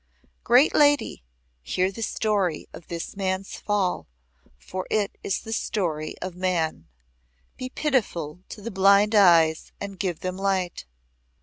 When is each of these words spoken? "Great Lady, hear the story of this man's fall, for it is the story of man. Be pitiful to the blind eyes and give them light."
"Great 0.43 0.73
Lady, 0.73 1.23
hear 1.61 1.91
the 1.91 2.01
story 2.01 2.67
of 2.73 2.87
this 2.87 3.15
man's 3.15 3.57
fall, 3.59 4.07
for 4.57 4.87
it 4.89 5.15
is 5.21 5.41
the 5.41 5.53
story 5.53 6.17
of 6.23 6.33
man. 6.35 6.87
Be 7.55 7.69
pitiful 7.69 8.39
to 8.49 8.63
the 8.63 8.71
blind 8.71 9.13
eyes 9.13 9.71
and 9.79 9.99
give 9.99 10.21
them 10.21 10.37
light." 10.37 10.85